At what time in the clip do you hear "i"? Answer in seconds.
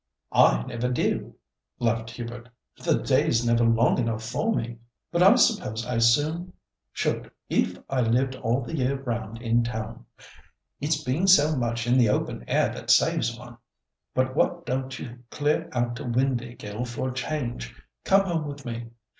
0.33-0.63, 5.21-5.35, 5.85-5.99, 7.87-8.01